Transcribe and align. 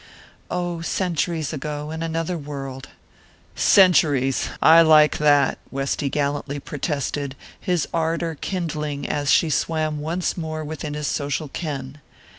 "Oh, 0.49 0.81
centuries 0.81 1.53
ago: 1.53 1.91
in 1.91 2.01
another 2.01 2.35
world." 2.35 2.89
"Centuries 3.55 4.49
I 4.59 4.81
like 4.81 5.19
that!" 5.19 5.59
Westy 5.69 6.09
gallantly 6.09 6.59
protested, 6.59 7.35
his 7.59 7.87
ardour 7.93 8.33
kindling 8.33 9.07
as 9.07 9.29
she 9.29 9.51
swam 9.51 9.99
once 9.99 10.35
more 10.35 10.63
within 10.63 10.95
his 10.95 11.05
social 11.05 11.49
ken. 11.49 11.99